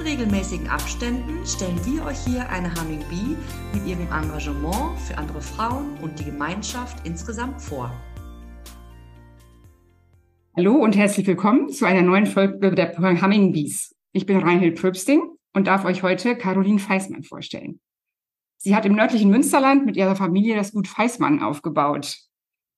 [0.00, 3.36] In regelmäßigen Abständen stellen wir euch hier eine Humming Bee
[3.74, 7.92] mit ihrem Engagement für andere Frauen und die Gemeinschaft insgesamt vor.
[10.56, 13.94] Hallo und herzlich willkommen zu einer neuen Folge der Humming Bees.
[14.12, 15.22] Ich bin Reinhild Pröbsting
[15.52, 17.80] und darf euch heute Caroline Feismann vorstellen.
[18.56, 22.16] Sie hat im nördlichen Münsterland mit ihrer Familie das Gut Feismann aufgebaut.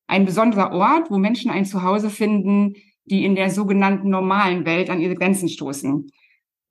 [0.09, 5.01] Ein besonderer Ort, wo Menschen ein Zuhause finden, die in der sogenannten normalen Welt an
[5.01, 6.11] ihre Grenzen stoßen.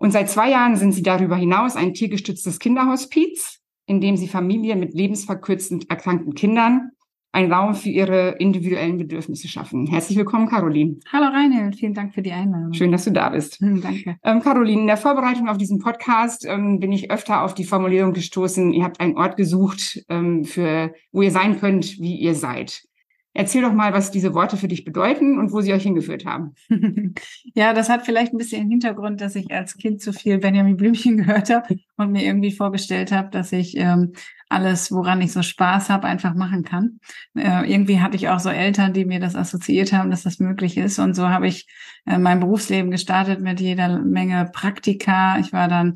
[0.01, 4.79] Und seit zwei Jahren sind sie darüber hinaus ein tiergestütztes Kinderhospiz, in dem sie Familien
[4.79, 6.89] mit lebensverkürzend erkrankten Kindern
[7.31, 9.85] einen Raum für ihre individuellen Bedürfnisse schaffen.
[9.85, 10.97] Herzlich willkommen, Caroline.
[11.13, 12.73] Hallo Reinhild, vielen Dank für die Einladung.
[12.73, 13.59] Schön, dass du da bist.
[13.59, 14.17] Hm, danke.
[14.23, 18.13] Ähm, Caroline, in der Vorbereitung auf diesen Podcast ähm, bin ich öfter auf die Formulierung
[18.13, 22.85] gestoßen, ihr habt einen Ort gesucht, ähm, für, wo ihr sein könnt, wie ihr seid.
[23.33, 26.53] Erzähl doch mal, was diese Worte für dich bedeuten und wo sie euch hingeführt haben.
[27.55, 30.75] ja, das hat vielleicht ein bisschen den Hintergrund, dass ich als Kind zu viel Benjamin
[30.75, 34.11] Blümchen gehört habe und mir irgendwie vorgestellt habe, dass ich ähm,
[34.49, 36.99] alles, woran ich so Spaß habe, einfach machen kann.
[37.35, 40.75] Äh, irgendwie hatte ich auch so Eltern, die mir das assoziiert haben, dass das möglich
[40.77, 40.99] ist.
[40.99, 41.67] Und so habe ich
[42.05, 45.39] äh, mein Berufsleben gestartet mit jeder Menge Praktika.
[45.39, 45.95] Ich war dann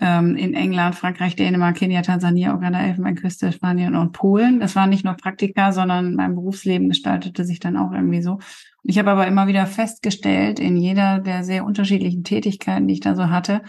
[0.00, 4.60] ähm, in England, Frankreich, Dänemark, Kenia, Tansania, Uganda, Elfenbeinküste, Spanien und Polen.
[4.60, 8.38] Das war nicht nur Praktika, sondern mein Berufsleben gestaltete sich dann auch irgendwie so.
[8.82, 13.14] Ich habe aber immer wieder festgestellt, in jeder der sehr unterschiedlichen Tätigkeiten, die ich da
[13.14, 13.62] so hatte,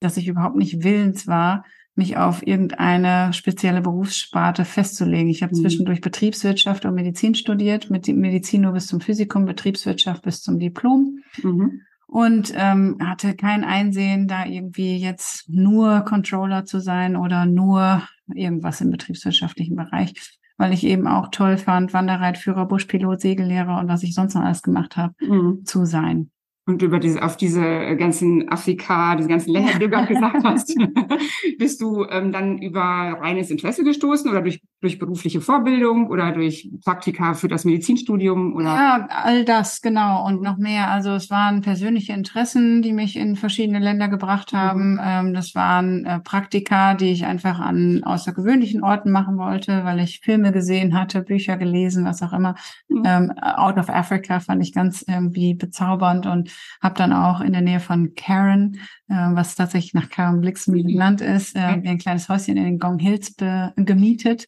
[0.00, 5.28] dass ich überhaupt nicht willens war, mich auf irgendeine spezielle Berufssparte festzulegen.
[5.28, 5.60] Ich habe mhm.
[5.60, 11.20] zwischendurch Betriebswirtschaft und Medizin studiert, mit Medizin nur bis zum Physikum, Betriebswirtschaft bis zum Diplom.
[11.42, 18.02] Mhm und ähm, hatte kein Einsehen, da irgendwie jetzt nur Controller zu sein oder nur
[18.34, 24.02] irgendwas im betriebswirtschaftlichen Bereich, weil ich eben auch toll fand, Wanderreitführer, Buschpilot, Segellehrer und was
[24.02, 25.64] ich sonst noch alles gemacht habe, mhm.
[25.64, 26.30] zu sein
[26.68, 30.74] und über diese, auf diese ganzen Afrika, diese ganzen Länder, die du gerade gesagt hast,
[31.58, 36.70] bist du ähm, dann über reines Interesse gestoßen oder durch, durch berufliche Vorbildung oder durch
[36.84, 38.66] Praktika für das Medizinstudium oder?
[38.66, 40.26] Ja, all das, genau.
[40.26, 40.90] Und noch mehr.
[40.90, 44.92] Also es waren persönliche Interessen, die mich in verschiedene Länder gebracht haben.
[44.92, 45.00] Mhm.
[45.02, 50.20] Ähm, das waren äh, Praktika, die ich einfach an außergewöhnlichen Orten machen wollte, weil ich
[50.20, 52.56] Filme gesehen hatte, Bücher gelesen, was auch immer.
[52.88, 53.02] Mhm.
[53.06, 56.50] Ähm, Out of Africa fand ich ganz irgendwie bezaubernd und
[56.80, 61.20] habe dann auch in der Nähe von Karen, äh, was tatsächlich nach Karen Blix benannt
[61.20, 63.34] ist, äh, ein kleines Häuschen in den Gong Hills
[63.76, 64.46] gemietet.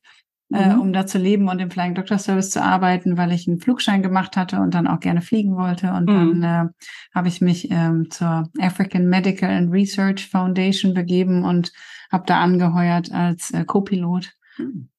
[0.52, 0.80] Äh, mhm.
[0.80, 4.02] um da zu leben und im Flying Doctor Service zu arbeiten, weil ich einen Flugschein
[4.02, 5.92] gemacht hatte und dann auch gerne fliegen wollte.
[5.92, 6.40] Und mhm.
[6.40, 6.68] dann äh,
[7.14, 11.72] habe ich mich ähm, zur African Medical and Research Foundation begeben und
[12.10, 14.32] habe da angeheuert als äh, Co-Pilot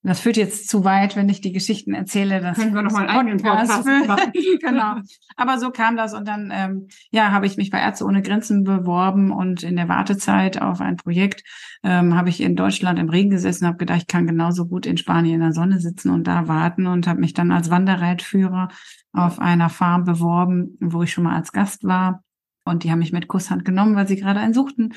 [0.03, 2.41] das führt jetzt zu weit, wenn ich die Geschichten erzähle.
[2.41, 4.31] Das können wir noch mal einen Podcast machen.
[4.59, 4.95] genau.
[5.35, 8.63] Aber so kam das und dann ähm, ja habe ich mich bei Ärzte ohne Grenzen
[8.63, 11.43] beworben und in der Wartezeit auf ein Projekt
[11.83, 14.97] ähm, habe ich in Deutschland im Regen gesessen, habe gedacht, ich kann genauso gut in
[14.97, 18.69] Spanien in der Sonne sitzen und da warten und habe mich dann als Wanderreitführer
[19.13, 22.23] auf einer Farm beworben, wo ich schon mal als Gast war.
[22.63, 24.93] Und die haben mich mit Kusshand genommen, weil sie gerade einen suchten.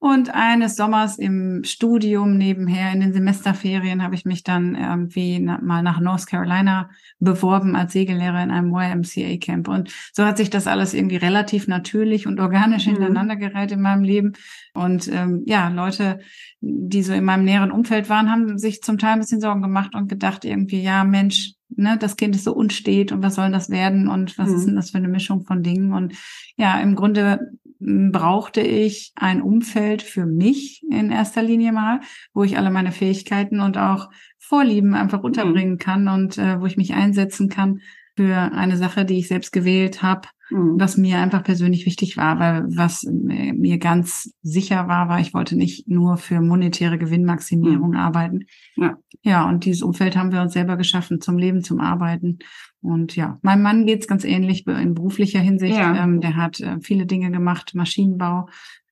[0.00, 5.82] Und eines Sommers im Studium nebenher in den Semesterferien habe ich mich dann irgendwie mal
[5.82, 9.66] nach North Carolina beworben als Segellehrer in einem YMCA Camp.
[9.66, 12.90] Und so hat sich das alles irgendwie relativ natürlich und organisch mhm.
[12.92, 14.34] hintereinander gereiht in meinem Leben.
[14.72, 16.20] Und ähm, ja, Leute,
[16.60, 19.96] die so in meinem näheren Umfeld waren, haben sich zum Teil ein bisschen Sorgen gemacht
[19.96, 23.68] und gedacht irgendwie, ja, Mensch, ne, das Kind ist so unstet und was soll das
[23.68, 24.54] werden und was mhm.
[24.54, 25.92] ist denn das für eine Mischung von Dingen?
[25.92, 26.14] Und
[26.56, 27.50] ja, im Grunde
[27.80, 32.00] brauchte ich ein Umfeld für mich in erster Linie mal,
[32.32, 34.08] wo ich alle meine Fähigkeiten und auch
[34.38, 35.26] Vorlieben einfach mhm.
[35.26, 37.80] unterbringen kann und äh, wo ich mich einsetzen kann
[38.16, 40.74] für eine Sache, die ich selbst gewählt habe, mhm.
[40.76, 45.56] was mir einfach persönlich wichtig war, weil was mir ganz sicher war, war, ich wollte
[45.56, 47.96] nicht nur für monetäre Gewinnmaximierung mhm.
[47.96, 48.46] arbeiten.
[48.74, 48.96] Ja.
[49.22, 52.38] ja, und dieses Umfeld haben wir uns selber geschaffen zum Leben, zum Arbeiten.
[52.80, 55.76] Und ja, meinem Mann geht's ganz ähnlich in beruflicher Hinsicht.
[55.76, 56.04] Ja.
[56.04, 58.48] Ähm, der hat äh, viele Dinge gemacht, Maschinenbau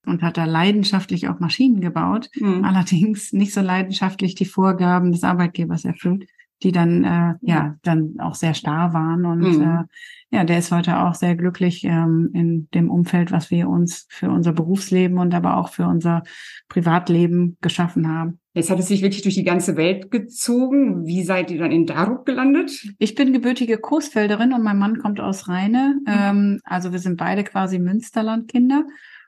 [0.06, 2.64] und hat da leidenschaftlich auch Maschinen gebaut, mhm.
[2.64, 6.28] allerdings nicht so leidenschaftlich die Vorgaben des Arbeitgebers erfüllt,
[6.62, 9.24] die dann äh, ja dann auch sehr starr waren.
[9.26, 9.62] Und mhm.
[9.62, 14.06] äh, ja, der ist heute auch sehr glücklich ähm, in dem Umfeld, was wir uns
[14.10, 16.22] für unser Berufsleben und aber auch für unser
[16.68, 18.40] Privatleben geschaffen haben.
[18.54, 21.06] Jetzt hat es sich wirklich durch die ganze Welt gezogen.
[21.06, 22.86] Wie seid ihr dann in Darup gelandet?
[22.98, 25.96] Ich bin gebürtige Coesfelderin und mein Mann kommt aus Rheine.
[26.00, 26.06] Mhm.
[26.06, 28.84] Ähm, also wir sind beide quasi Münsterlandkinder.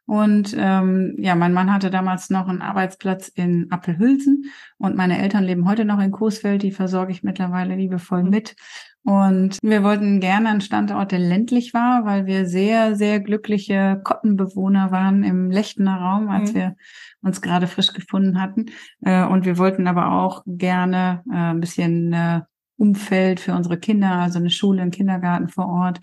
[0.09, 4.47] Und ähm, ja, mein Mann hatte damals noch einen Arbeitsplatz in Appelhülsen
[4.79, 6.63] und meine Eltern leben heute noch in Coesfeld.
[6.63, 8.31] Die versorge ich mittlerweile liebevoll mhm.
[8.31, 8.57] mit.
[9.03, 14.91] Und wir wollten gerne einen Standort, der ländlich war, weil wir sehr, sehr glückliche Kottenbewohner
[14.91, 16.57] waren im Lechtener Raum, als mhm.
[16.57, 16.77] wir
[17.21, 18.67] uns gerade frisch gefunden hatten.
[19.03, 22.41] Äh, und wir wollten aber auch gerne äh, ein bisschen äh,
[22.79, 26.01] Umfeld für unsere Kinder, also eine Schule, einen Kindergarten vor Ort.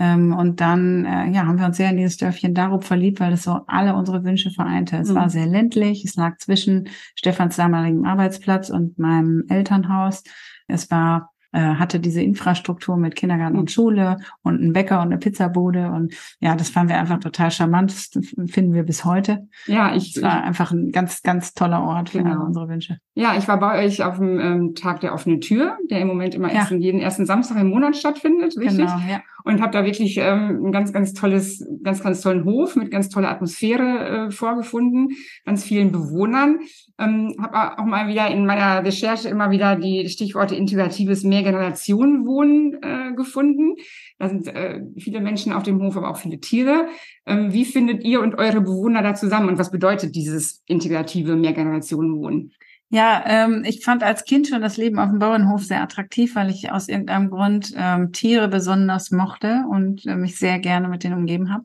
[0.00, 3.44] Ähm, und dann ja, haben wir uns sehr in dieses Dörfchen Darup verliebt, weil es
[3.44, 4.96] so alle unsere Wünsche vereinte.
[4.96, 5.14] Es mhm.
[5.14, 10.24] war sehr ländlich, es lag zwischen Stefans damaligem Arbeitsplatz und meinem Elternhaus.
[10.66, 15.18] Es war äh, hatte diese Infrastruktur mit Kindergarten und Schule und einen Bäcker und eine
[15.18, 17.90] Pizzabude und ja, das fanden wir einfach total charmant.
[17.90, 18.10] Das
[18.50, 19.48] finden wir bis heute.
[19.66, 22.44] Ja, ich es war einfach ein ganz, ganz toller Ort für genau.
[22.44, 22.98] unsere Wünsche.
[23.20, 26.34] Ja, ich war bei euch auf dem ähm, Tag der offenen Tür, der im Moment
[26.34, 26.60] immer ja.
[26.60, 28.78] erst jeden ersten Samstag im Monat stattfindet, richtig?
[28.78, 32.76] Genau, ja und habe da wirklich ähm, ein ganz, ganz tolles, ganz, ganz tollen Hof
[32.76, 35.10] mit ganz toller Atmosphäre äh, vorgefunden,
[35.44, 36.60] ganz vielen Bewohnern.
[36.98, 43.14] Ähm, habe auch mal wieder in meiner Recherche immer wieder die Stichworte integratives Mehrgenerationenwohnen äh,
[43.14, 43.76] gefunden.
[44.18, 46.88] Da sind äh, viele Menschen auf dem Hof, aber auch viele Tiere.
[47.26, 52.52] Ähm, wie findet ihr und eure Bewohner da zusammen und was bedeutet dieses integrative Mehrgenerationenwohnen?
[52.92, 56.50] Ja, ähm, ich fand als Kind schon das Leben auf dem Bauernhof sehr attraktiv, weil
[56.50, 61.14] ich aus irgendeinem Grund ähm, Tiere besonders mochte und äh, mich sehr gerne mit denen
[61.14, 61.64] umgeben habe.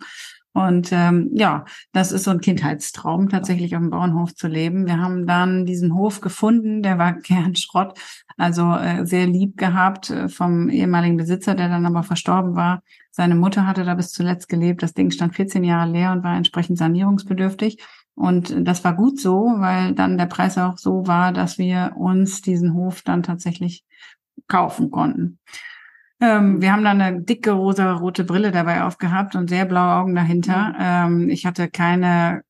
[0.56, 4.86] Und ähm, ja, das ist so ein Kindheitstraum, tatsächlich auf dem Bauernhof zu leben.
[4.86, 8.00] Wir haben dann diesen Hof gefunden, der war gern Schrott,
[8.38, 12.84] also äh, sehr lieb gehabt äh, vom ehemaligen Besitzer, der dann aber verstorben war.
[13.12, 14.81] Seine Mutter hatte da bis zuletzt gelebt.
[14.81, 17.84] Das Ding stand 14 Jahre leer und war entsprechend sanierungsbedürftig.
[18.16, 22.42] Und das war gut so, weil dann der Preis auch so war, dass wir uns
[22.42, 23.84] diesen Hof dann tatsächlich
[24.48, 25.38] kaufen konnten.
[26.22, 30.70] Ähm, wir haben dann eine dicke rosa-rote Brille dabei aufgehabt und sehr blaue Augen dahinter.
[30.70, 31.24] Mhm.
[31.24, 32.44] Ähm, ich hatte keine,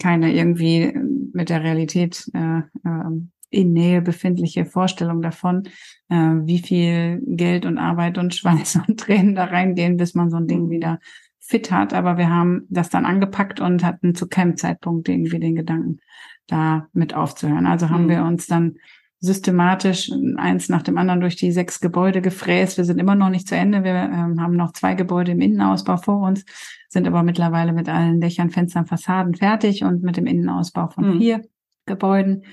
[0.00, 0.94] keine irgendwie
[1.32, 3.20] mit der Realität äh, äh,
[3.50, 5.64] in Nähe befindliche Vorstellung davon,
[6.08, 10.36] äh, wie viel Geld und Arbeit und Schweiß und Tränen da reingehen, bis man so
[10.36, 10.70] ein Ding mhm.
[10.70, 11.00] wieder
[11.40, 11.92] fit hat.
[11.92, 15.98] Aber wir haben das dann angepackt und hatten zu keinem Zeitpunkt irgendwie den Gedanken,
[16.46, 17.66] da mit aufzuhören.
[17.66, 18.10] Also haben mhm.
[18.10, 18.76] wir uns dann
[19.20, 22.78] systematisch eins nach dem anderen durch die sechs Gebäude gefräst.
[22.78, 23.84] Wir sind immer noch nicht zu Ende.
[23.84, 26.44] Wir ähm, haben noch zwei Gebäude im Innenausbau vor uns,
[26.88, 31.18] sind aber mittlerweile mit allen Dächern, Fenstern, Fassaden fertig und mit dem Innenausbau von mhm.
[31.18, 31.42] vier
[31.84, 32.44] Gebäuden.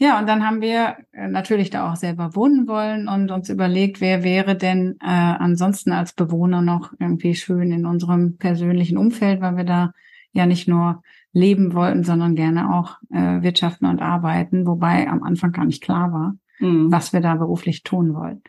[0.00, 4.00] Ja, und dann haben wir äh, natürlich da auch selber wohnen wollen und uns überlegt,
[4.00, 9.56] wer wäre denn äh, ansonsten als Bewohner noch irgendwie schön in unserem persönlichen Umfeld, weil
[9.56, 9.92] wir da
[10.32, 11.02] ja nicht nur
[11.32, 16.12] leben wollten, sondern gerne auch äh, wirtschaften und arbeiten, wobei am Anfang gar nicht klar
[16.12, 16.90] war, mhm.
[16.90, 18.42] was wir da beruflich tun wollen.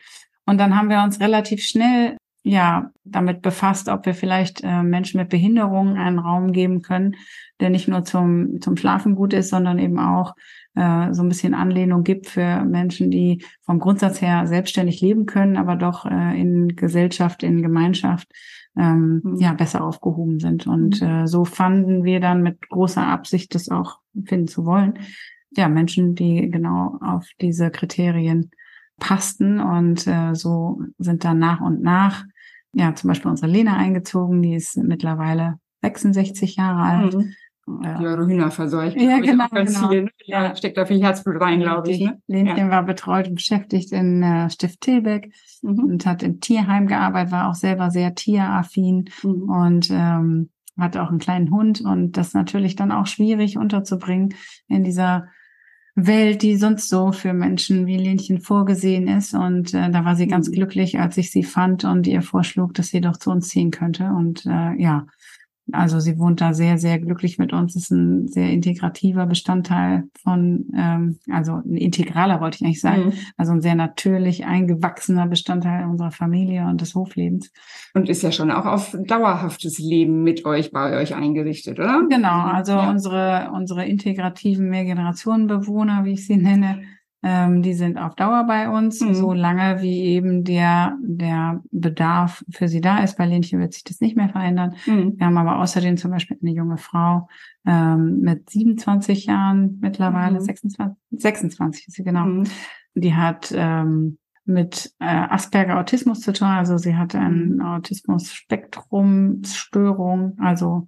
[0.46, 5.20] Und dann haben wir uns relativ schnell ja damit befasst, ob wir vielleicht äh, Menschen
[5.20, 7.16] mit Behinderungen einen Raum geben können,
[7.60, 10.34] der nicht nur zum zum Schlafen gut ist, sondern eben auch
[10.74, 15.56] äh, so ein bisschen Anlehnung gibt für Menschen, die vom Grundsatz her selbstständig leben können,
[15.56, 18.28] aber doch äh, in Gesellschaft, in Gemeinschaft
[18.80, 19.36] ähm, mhm.
[19.36, 20.66] ja besser aufgehoben sind.
[20.66, 21.06] Und mhm.
[21.06, 24.98] äh, so fanden wir dann mit großer Absicht, das auch finden zu wollen,
[25.50, 28.50] ja Menschen, die genau auf diese Kriterien
[28.98, 29.60] passten.
[29.60, 32.24] Und äh, so sind dann nach und nach
[32.72, 37.14] ja zum Beispiel unsere Lena eingezogen, die ist mittlerweile 66 Jahre alt.
[37.14, 37.34] Mhm
[37.82, 37.98] ja.
[37.98, 39.00] die eure Hühner verseucht.
[39.00, 39.46] Ja, genau.
[39.50, 39.88] Genau.
[39.88, 40.10] Viel, ne?
[40.24, 40.56] ja.
[40.56, 42.00] Steckt da viel Herzblut rein, glaube ich.
[42.00, 42.20] Ne?
[42.26, 42.70] Lenchen ja.
[42.70, 45.78] war betreut und beschäftigt in äh, Stift Tilbeck mhm.
[45.84, 49.42] und hat im Tierheim gearbeitet, war auch selber sehr tieraffin mhm.
[49.50, 54.34] und ähm, hat auch einen kleinen Hund und das natürlich dann auch schwierig unterzubringen
[54.68, 55.28] in dieser
[55.94, 59.34] Welt, die sonst so für Menschen wie Lenchen vorgesehen ist.
[59.34, 60.54] Und äh, da war sie ganz mhm.
[60.54, 64.04] glücklich, als ich sie fand und ihr vorschlug, dass sie doch zu uns ziehen könnte.
[64.04, 65.06] Und äh, ja,
[65.72, 70.66] also sie wohnt da sehr, sehr glücklich mit uns, ist ein sehr integrativer Bestandteil von,
[70.76, 73.12] ähm, also ein integraler wollte ich eigentlich sagen, mhm.
[73.36, 77.50] also ein sehr natürlich eingewachsener Bestandteil unserer Familie und des Hoflebens.
[77.94, 82.02] Und ist ja schon auch auf dauerhaftes Leben mit euch, bei euch eingerichtet, oder?
[82.08, 82.90] Genau, also ja.
[82.90, 86.82] unsere, unsere integrativen Mehrgenerationenbewohner, wie ich sie nenne,
[87.22, 89.12] ähm, die sind auf Dauer bei uns, mhm.
[89.14, 93.18] solange wie eben der, der Bedarf für sie da ist.
[93.18, 94.76] Bei Lenchen wird sich das nicht mehr verändern.
[94.86, 95.18] Mhm.
[95.18, 97.28] Wir haben aber außerdem zum Beispiel eine junge Frau
[97.66, 100.44] ähm, mit 27 Jahren mittlerweile, mhm.
[100.44, 102.24] 26, 26 ist sie genau.
[102.24, 102.44] Mhm.
[102.94, 106.48] Die hat ähm, mit äh, Asperger Autismus zu tun.
[106.48, 107.60] Also sie hatte ein mhm.
[107.60, 110.38] Autismus-Spektrum-Störung.
[110.40, 110.86] Also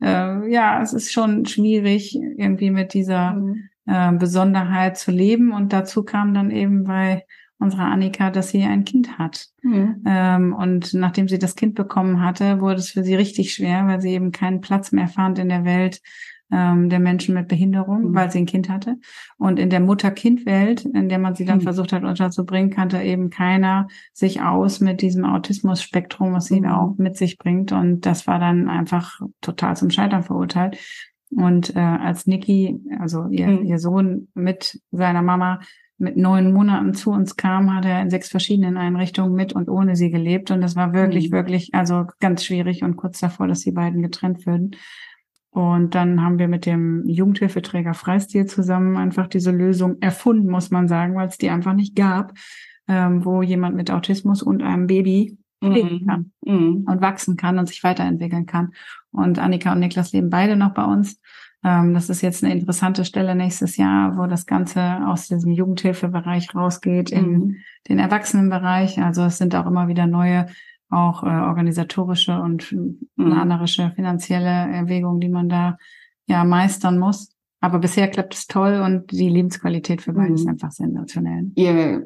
[0.00, 5.52] äh, ja, es ist schon schwierig, irgendwie mit dieser mhm äh, Besonderheit zu leben.
[5.52, 7.24] Und dazu kam dann eben bei
[7.58, 9.46] unserer Annika, dass sie ein Kind hat.
[9.62, 10.02] Mhm.
[10.06, 14.00] Ähm, und nachdem sie das Kind bekommen hatte, wurde es für sie richtig schwer, weil
[14.00, 16.00] sie eben keinen Platz mehr fand in der Welt
[16.52, 18.14] ähm, der Menschen mit Behinderung, mhm.
[18.14, 18.98] weil sie ein Kind hatte.
[19.38, 21.62] Und in der Mutter-Kind-Welt, in der man sie dann mhm.
[21.62, 26.68] versucht hat unterzubringen, kannte eben keiner sich aus mit diesem Autismus-Spektrum, was sie mhm.
[26.68, 27.72] auch mit sich bringt.
[27.72, 30.78] Und das war dann einfach total zum Scheitern verurteilt.
[31.30, 33.64] Und äh, als Niki, also ihr, mhm.
[33.64, 35.60] ihr Sohn mit seiner Mama
[35.98, 39.96] mit neun Monaten zu uns kam, hat er in sechs verschiedenen Einrichtungen mit und ohne
[39.96, 40.50] sie gelebt.
[40.50, 41.34] Und das war wirklich, mhm.
[41.34, 44.76] wirklich, also ganz schwierig und kurz davor, dass die beiden getrennt würden.
[45.50, 50.86] Und dann haben wir mit dem Jugendhilfeträger Freistil zusammen einfach diese Lösung erfunden, muss man
[50.86, 52.34] sagen, weil es die einfach nicht gab,
[52.88, 56.06] ähm, wo jemand mit Autismus und einem Baby leben mhm.
[56.06, 56.86] kann mhm.
[56.88, 58.72] und wachsen kann und sich weiterentwickeln kann.
[59.10, 61.20] Und Annika und Niklas leben beide noch bei uns.
[61.64, 66.54] Ähm, das ist jetzt eine interessante Stelle nächstes Jahr, wo das Ganze aus diesem Jugendhilfebereich
[66.54, 67.56] rausgeht in mhm.
[67.88, 69.02] den Erwachsenenbereich.
[69.02, 70.46] Also es sind auch immer wieder neue,
[70.90, 72.98] auch äh, organisatorische und mhm.
[73.16, 75.78] planerische, finanzielle Erwägungen, die man da
[76.26, 77.32] ja meistern muss.
[77.60, 80.34] Aber bisher klappt es toll und die Lebensqualität für beide mhm.
[80.34, 81.50] ist einfach sensationell.
[81.56, 82.04] Ihr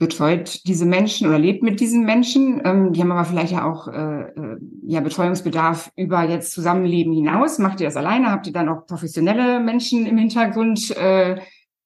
[0.00, 2.62] betreut diese Menschen oder lebt mit diesen Menschen.
[2.64, 7.58] Ähm, die haben aber vielleicht ja auch äh, äh, ja Betreuungsbedarf über jetzt Zusammenleben hinaus.
[7.58, 8.32] Macht ihr das alleine?
[8.32, 11.38] Habt ihr dann auch professionelle Menschen im Hintergrund, äh,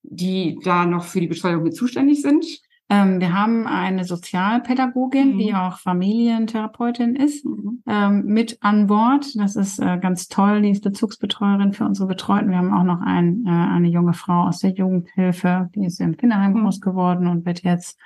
[0.04, 2.46] die da noch für die Betreuung mit zuständig sind?
[2.90, 5.38] Ähm, wir haben eine Sozialpädagogin, mhm.
[5.38, 7.82] die auch Familientherapeutin ist, mhm.
[7.86, 9.26] ähm, mit an Bord.
[9.36, 10.60] Das ist äh, ganz toll.
[10.62, 12.50] Die ist Bezugsbetreuerin für unsere Betreuten.
[12.50, 16.16] Wir haben auch noch ein, äh, eine junge Frau aus der Jugendhilfe, die ist im
[16.16, 16.64] Kinderheim mhm.
[16.64, 17.98] groß geworden und wird jetzt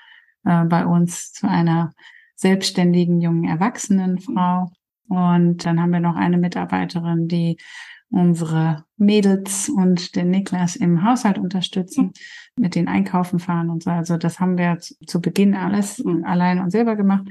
[0.45, 1.93] äh, bei uns zu einer
[2.37, 4.71] selbstständigen jungen Erwachsenenfrau.
[5.09, 7.57] Und dann haben wir noch eine Mitarbeiterin, die
[8.11, 12.63] unsere Mädels und den Niklas im Haushalt unterstützen, mhm.
[12.63, 13.91] mit den Einkaufen fahren und so.
[13.91, 17.27] Also das haben wir zu Beginn alles allein und selber gemacht.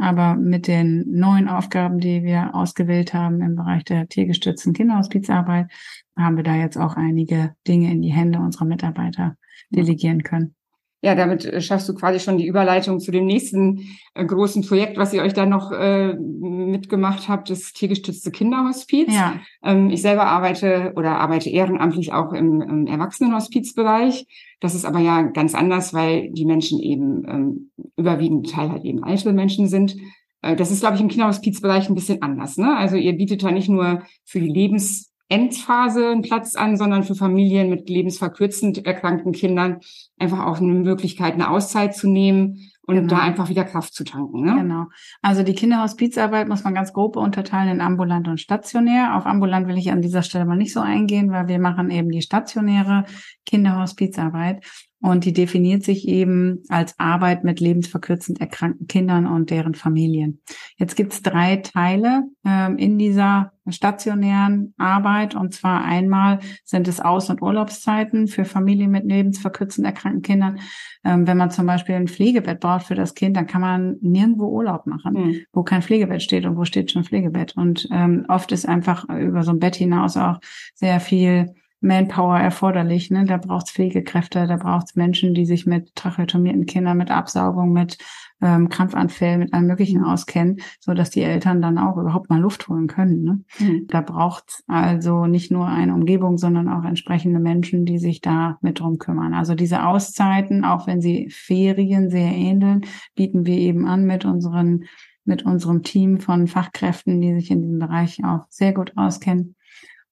[0.00, 5.70] Aber mit den neuen Aufgaben, die wir ausgewählt haben im Bereich der tiergestützten Kinderhospizarbeit,
[6.16, 9.36] haben wir da jetzt auch einige Dinge in die Hände unserer Mitarbeiter
[9.70, 10.54] delegieren können
[11.02, 14.96] ja, damit äh, schaffst du quasi schon die Überleitung zu dem nächsten äh, großen Projekt,
[14.96, 19.12] was ihr euch da noch äh, mitgemacht habt, das tiergestützte Kinderhospiz.
[19.12, 19.34] Ja.
[19.64, 24.26] Ähm, ich selber arbeite oder arbeite ehrenamtlich auch im, im Erwachsenenhospizbereich.
[24.60, 29.02] Das ist aber ja ganz anders, weil die Menschen eben ähm, überwiegend Teil halt eben
[29.02, 29.96] alte Menschen sind.
[30.40, 32.58] Äh, das ist, glaube ich, im Kinderhospizbereich ein bisschen anders.
[32.58, 32.76] Ne?
[32.76, 37.14] Also ihr bietet da nicht nur für die Lebens Endphase einen Platz an, sondern für
[37.14, 39.80] Familien mit lebensverkürzend erkrankten Kindern
[40.18, 43.08] einfach auch eine Möglichkeit, eine Auszeit zu nehmen und genau.
[43.08, 44.44] da einfach wieder Kraft zu tanken.
[44.44, 44.56] Ne?
[44.60, 44.86] Genau.
[45.22, 49.16] Also die Kinderhospizarbeit muss man ganz grob unterteilen in ambulant und stationär.
[49.16, 52.10] Auf ambulant will ich an dieser Stelle mal nicht so eingehen, weil wir machen eben
[52.10, 53.04] die stationäre
[53.46, 54.62] Kinderhospizarbeit.
[55.02, 60.40] Und die definiert sich eben als Arbeit mit lebensverkürzend erkrankten Kindern und deren Familien.
[60.76, 65.34] Jetzt gibt es drei Teile ähm, in dieser stationären Arbeit.
[65.34, 70.60] Und zwar einmal sind es Aus- und Urlaubszeiten für Familien mit lebensverkürzend erkrankten Kindern.
[71.04, 74.46] Ähm, wenn man zum Beispiel ein Pflegebett braucht für das Kind, dann kann man nirgendwo
[74.46, 75.36] Urlaub machen, mhm.
[75.52, 77.56] wo kein Pflegebett steht und wo steht schon Pflegebett.
[77.56, 80.38] Und ähm, oft ist einfach über so ein Bett hinaus auch
[80.74, 83.10] sehr viel Manpower erforderlich.
[83.10, 83.24] Ne?
[83.24, 87.72] Da braucht es Pflegekräfte, da braucht es Menschen, die sich mit tracheotomierten Kindern, mit Absaugung,
[87.72, 87.98] mit
[88.40, 92.68] ähm, Krampfanfällen, mit allem Möglichen auskennen, so dass die Eltern dann auch überhaupt mal Luft
[92.68, 93.22] holen können.
[93.22, 93.40] Ne?
[93.58, 93.86] Mhm.
[93.88, 98.80] Da braucht also nicht nur eine Umgebung, sondern auch entsprechende Menschen, die sich da mit
[98.80, 99.34] drum kümmern.
[99.34, 102.82] Also diese Auszeiten, auch wenn sie Ferien sehr ähneln,
[103.14, 104.84] bieten wir eben an mit unseren
[105.24, 109.54] mit unserem Team von Fachkräften, die sich in diesem Bereich auch sehr gut auskennen.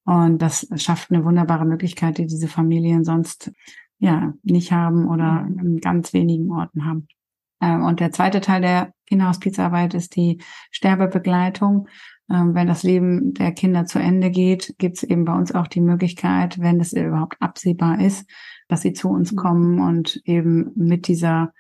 [0.05, 3.53] Und das schafft eine wunderbare Möglichkeit, die diese Familien sonst
[3.99, 7.07] ja nicht haben oder in ganz wenigen Orten haben.
[7.61, 10.41] Ähm, und der zweite Teil der Kinderhospizarbeit ist die
[10.71, 11.89] Sterbebegleitung.
[12.31, 15.67] Ähm, wenn das Leben der Kinder zu Ende geht, gibt es eben bei uns auch
[15.67, 18.29] die Möglichkeit, wenn es überhaupt absehbar ist,
[18.69, 19.37] dass sie zu uns mhm.
[19.37, 21.53] kommen und eben mit dieser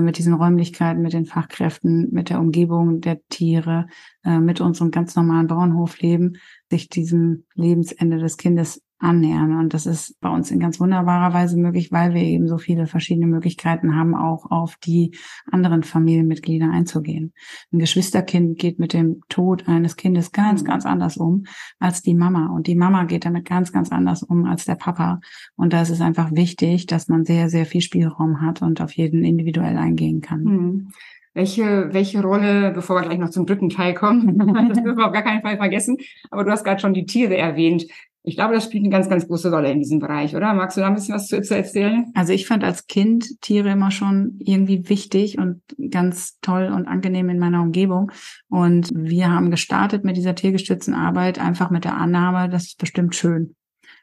[0.00, 3.86] mit diesen Räumlichkeiten, mit den Fachkräften, mit der Umgebung der Tiere,
[4.24, 6.38] äh, mit unserem ganz normalen Bauernhofleben
[6.70, 9.58] sich diesem Lebensende des Kindes annähern.
[9.58, 12.86] Und das ist bei uns in ganz wunderbarer Weise möglich, weil wir eben so viele
[12.86, 15.16] verschiedene Möglichkeiten haben, auch auf die
[15.50, 17.32] anderen Familienmitglieder einzugehen.
[17.72, 20.66] Ein Geschwisterkind geht mit dem Tod eines Kindes ganz, mhm.
[20.66, 21.44] ganz anders um
[21.78, 22.54] als die Mama.
[22.54, 25.20] Und die Mama geht damit ganz, ganz anders um als der Papa.
[25.56, 28.92] Und da ist es einfach wichtig, dass man sehr, sehr viel Spielraum hat und auf
[28.92, 30.44] jeden individuell eingehen kann.
[30.44, 30.88] Mhm.
[31.34, 34.36] Welche, welche Rolle, bevor wir gleich noch zum dritten Teil kommen,
[34.68, 35.96] das dürfen wir auf gar keinen Fall vergessen,
[36.30, 37.86] aber du hast gerade schon die Tiere erwähnt.
[38.24, 40.54] Ich glaube, das spielt eine ganz, ganz große Rolle in diesem Bereich, oder?
[40.54, 42.12] Magst du da ein bisschen was zu, erzählen?
[42.14, 45.60] Also ich fand als Kind Tiere immer schon irgendwie wichtig und
[45.90, 48.12] ganz toll und angenehm in meiner Umgebung.
[48.48, 53.16] Und wir haben gestartet mit dieser tiergestützten Arbeit einfach mit der Annahme, das ist bestimmt
[53.16, 53.56] schön.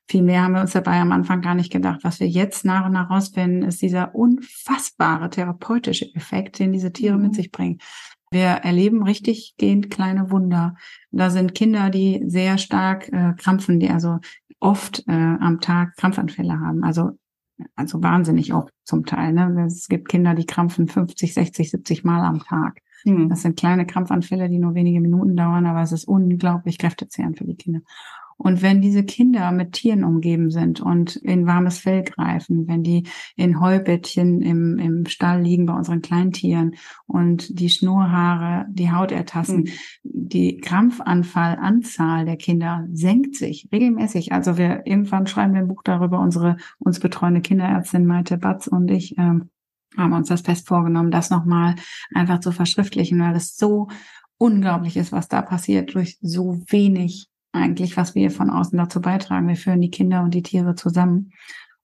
[0.10, 2.00] Viel mehr haben wir uns dabei am Anfang gar nicht gedacht.
[2.02, 7.16] Was wir jetzt nach und nach rausfinden, ist dieser unfassbare therapeutische Effekt, den diese Tiere
[7.16, 7.22] mhm.
[7.22, 7.78] mit sich bringen.
[8.32, 10.76] Wir erleben richtig gehend kleine Wunder.
[11.12, 14.20] Da sind Kinder, die sehr stark äh, krampfen, die also
[14.60, 16.84] oft äh, am Tag Krampfanfälle haben.
[16.84, 17.12] Also
[17.76, 19.34] also wahnsinnig auch zum Teil.
[19.34, 19.66] Ne?
[19.66, 22.80] Es gibt Kinder, die krampfen 50, 60, 70 Mal am Tag.
[23.06, 23.30] Mhm.
[23.30, 27.46] Das sind kleine Krampfanfälle, die nur wenige Minuten dauern, aber es ist unglaublich kräftezehrend für
[27.46, 27.82] die Kinder.
[28.42, 33.04] Und wenn diese Kinder mit Tieren umgeben sind und in warmes Fell greifen, wenn die
[33.36, 39.64] in Heubettchen im, im Stall liegen bei unseren Kleintieren und die Schnurhaare die Haut ertasten,
[39.64, 39.70] mhm.
[40.04, 44.32] die Krampfanfallanzahl der Kinder senkt sich regelmäßig.
[44.32, 48.90] Also wir irgendwann schreiben wir ein Buch darüber, unsere uns betreuende Kinderärztin Maite Batz und
[48.90, 49.50] ich ähm,
[49.98, 51.76] haben uns das fest vorgenommen, das nochmal
[52.14, 53.90] einfach zu verschriftlichen, weil es so
[54.38, 59.48] unglaublich ist, was da passiert durch so wenig eigentlich, was wir von außen dazu beitragen.
[59.48, 61.32] Wir führen die Kinder und die Tiere zusammen.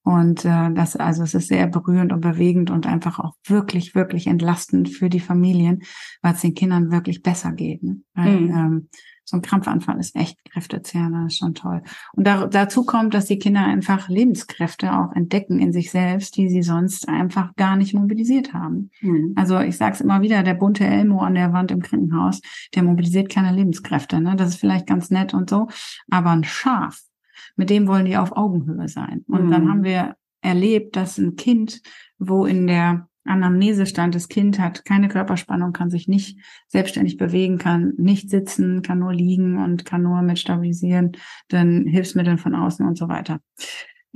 [0.03, 4.27] Und äh, das, also es ist sehr berührend und bewegend und einfach auch wirklich, wirklich
[4.27, 5.81] entlastend für die Familien,
[6.21, 7.81] weil es den Kindern wirklich besser geht.
[7.81, 8.01] Ne?
[8.13, 8.49] Weil, mhm.
[8.51, 8.89] ähm,
[9.25, 11.81] so ein Krampfanfall ist echt kräftezehrend, das ist schon toll.
[12.13, 16.47] Und da, dazu kommt, dass die Kinder einfach Lebenskräfte auch entdecken in sich selbst, die
[16.47, 18.91] sie sonst einfach gar nicht mobilisiert haben.
[19.01, 19.33] Mhm.
[19.35, 22.39] Also ich sage es immer wieder, der bunte Elmo an der Wand im Krankenhaus,
[22.75, 24.21] der mobilisiert keine Lebenskräfte.
[24.21, 24.35] Ne?
[24.35, 25.67] Das ist vielleicht ganz nett und so,
[26.09, 27.01] aber ein Schaf,
[27.55, 29.23] mit dem wollen die auf Augenhöhe sein.
[29.27, 29.51] Und mhm.
[29.51, 31.81] dann haben wir erlebt, dass ein Kind,
[32.19, 37.93] wo in der Anamnesestand, das Kind hat keine Körperspannung, kann sich nicht selbstständig bewegen, kann
[37.97, 41.13] nicht sitzen, kann nur liegen und kann nur mit stabilisieren,
[41.49, 43.39] dann Hilfsmitteln von außen und so weiter.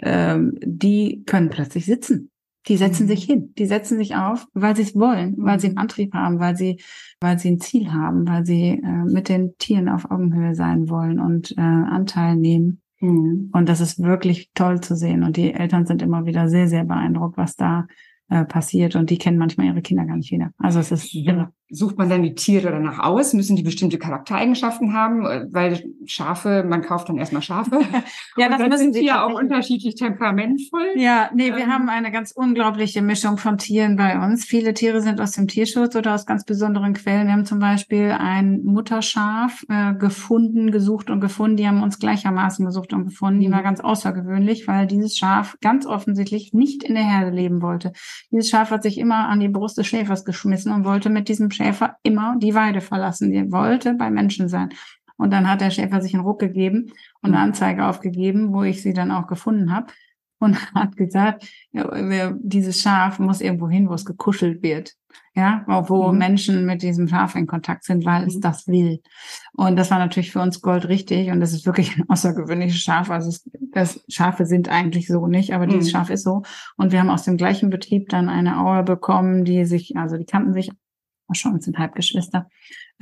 [0.02, 2.32] Ähm, die können plötzlich sitzen.
[2.68, 3.10] Die setzen mhm.
[3.10, 6.40] sich hin, die setzen sich auf, weil sie es wollen, weil sie einen Antrieb haben,
[6.40, 6.82] weil sie,
[7.20, 11.20] weil sie ein Ziel haben, weil sie äh, mit den Tieren auf Augenhöhe sein wollen
[11.20, 12.82] und äh, Anteil nehmen.
[13.00, 13.50] Mhm.
[13.54, 15.24] Und das ist wirklich toll zu sehen.
[15.24, 17.88] Und die Eltern sind immer wieder sehr, sehr beeindruckt, was da
[18.30, 20.52] äh, passiert und die kennen manchmal ihre Kinder gar nicht wieder.
[20.58, 23.34] Also es ist irre sucht man dann die Tiere danach aus?
[23.34, 25.26] Müssen die bestimmte Charaktereigenschaften haben?
[25.26, 27.82] Äh, weil Schafe, man kauft dann erstmal Schafe.
[28.38, 30.94] ja, das müssen sie ja auch unterschiedlich temperamentvoll.
[30.96, 31.74] Ja, nee, wir ähm.
[31.74, 34.46] haben eine ganz unglaubliche Mischung von Tieren bei uns.
[34.46, 37.28] Viele Tiere sind aus dem Tierschutz oder aus ganz besonderen Quellen.
[37.28, 41.58] Wir haben zum Beispiel ein Mutterschaf äh, gefunden, gesucht und gefunden.
[41.58, 43.40] Die haben uns gleichermaßen gesucht und gefunden.
[43.40, 43.54] Die mhm.
[43.54, 47.94] war ganz außergewöhnlich, weil dieses Schaf ganz offensichtlich nicht in der Herde leben wollte.
[48.32, 51.50] Dieses Schaf hat sich immer an die Brust des Schäfers geschmissen und wollte mit diesem
[51.60, 53.32] Schäfer immer die Weide verlassen.
[53.32, 54.70] Der wollte bei Menschen sein.
[55.18, 58.82] Und dann hat der Schäfer sich einen Ruck gegeben und eine Anzeige aufgegeben, wo ich
[58.82, 59.88] sie dann auch gefunden habe
[60.40, 64.94] und hat gesagt, dieses Schaf muss irgendwo hin, wo es gekuschelt wird.
[65.36, 66.18] Ja, wo mhm.
[66.18, 68.42] Menschen mit diesem Schaf in Kontakt sind, weil es mhm.
[68.42, 69.02] das will.
[69.54, 71.32] Und das war natürlich für uns Gold richtig.
[71.32, 73.10] Und das ist wirklich ein außergewöhnliches Schaf.
[73.10, 75.92] Also es, das Schafe sind eigentlich so nicht, aber dieses mhm.
[75.92, 76.44] Schaf ist so.
[76.78, 80.26] Und wir haben aus dem gleichen Betrieb dann eine Auer bekommen, die sich, also die
[80.26, 80.72] kannten sich
[81.36, 82.48] schon, sind Halbgeschwister.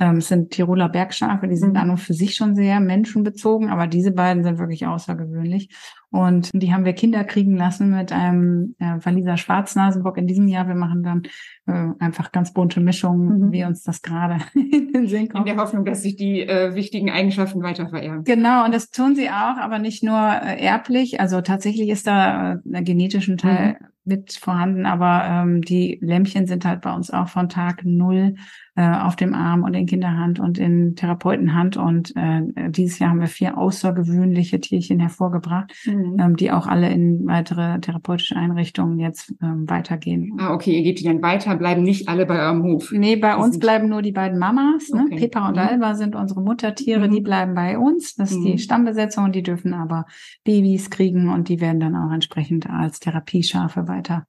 [0.00, 1.76] Ähm, es sind Tiroler Bergschafe, die sind mhm.
[1.76, 5.70] an und für sich schon sehr menschenbezogen, aber diese beiden sind wirklich außergewöhnlich.
[6.10, 10.66] Und die haben wir Kinder kriegen lassen mit einem äh, Waliser Schwarznasenbock in diesem Jahr.
[10.66, 11.22] Wir machen dann
[11.66, 13.52] äh, einfach ganz bunte Mischungen, mhm.
[13.52, 15.46] wie uns das gerade in den Sinn kommt.
[15.46, 18.24] In der Hoffnung, dass sich die äh, wichtigen Eigenschaften weiter vererben.
[18.24, 21.20] Genau, und das tun sie auch, aber nicht nur äh, erblich.
[21.20, 26.46] Also tatsächlich ist da äh, ein genetischen Teil mhm mit vorhanden, aber ähm, die Lämpchen
[26.46, 28.34] sind halt bei uns auch von Tag null
[28.78, 31.76] äh, auf dem Arm und in Kinderhand und in Therapeutenhand.
[31.76, 36.16] Und äh, dieses Jahr haben wir vier außergewöhnliche Tierchen hervorgebracht, mhm.
[36.20, 40.36] ähm, die auch alle in weitere therapeutische Einrichtungen jetzt ähm, weitergehen.
[40.38, 42.92] Ah, okay, ihr gebt die dann weiter, bleiben nicht alle bei eurem Hof.
[42.92, 44.90] Nee, bei das uns bleiben nur die beiden Mamas.
[44.90, 45.06] Ne?
[45.06, 45.22] Okay.
[45.22, 45.62] Pippa und mhm.
[45.62, 47.12] Alba sind unsere Muttertiere, mhm.
[47.14, 48.14] die bleiben bei uns.
[48.14, 48.58] Das ist die mhm.
[48.58, 50.06] Stammbesetzung und die dürfen aber
[50.44, 54.28] Babys kriegen und die werden dann auch entsprechend als Therapieschafe weiter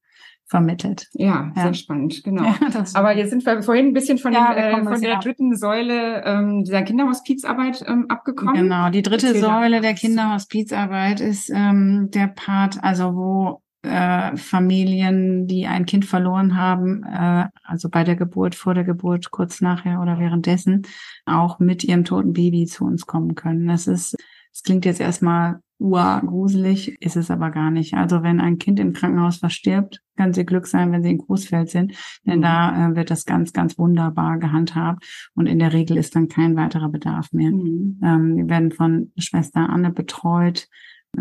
[0.49, 1.07] vermittelt.
[1.13, 1.63] Ja, ja.
[1.63, 2.43] sehr spannend, genau.
[2.73, 5.55] Ja, Aber jetzt sind wir vorhin ein bisschen von, ja, dem, äh, von der dritten
[5.55, 8.55] Säule ähm, dieser Kinderhospizarbeit ähm, abgekommen.
[8.55, 15.47] Genau, die dritte Erzähl Säule der Kinderhospizarbeit ist ähm, der Part, also wo äh, Familien,
[15.47, 20.01] die ein Kind verloren haben, äh, also bei der Geburt, vor der Geburt, kurz nachher
[20.01, 20.81] oder währenddessen,
[21.25, 23.67] auch mit ihrem toten Baby zu uns kommen können.
[23.67, 24.15] Das ist,
[24.51, 27.93] es klingt jetzt erstmal wow, gruselig ist es aber gar nicht.
[27.93, 31.69] Also wenn ein Kind im Krankenhaus verstirbt, kann sie Glück sein, wenn sie in Großfeld
[31.69, 31.93] sind,
[32.25, 36.27] denn da äh, wird das ganz, ganz wunderbar gehandhabt und in der Regel ist dann
[36.27, 37.51] kein weiterer Bedarf mehr.
[37.51, 37.99] Mhm.
[38.03, 40.67] Ähm, wir werden von Schwester Anne betreut.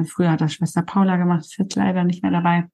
[0.04, 2.68] Früher hat das Schwester Paula gemacht, ist jetzt leider nicht mehr dabei.